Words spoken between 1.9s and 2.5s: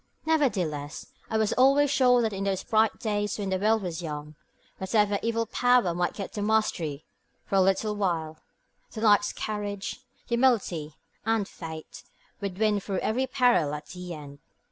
sure that in